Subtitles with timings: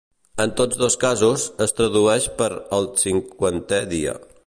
[0.45, 4.23] En tots dos casos, es tradueix per ‘el cinquantè dia’.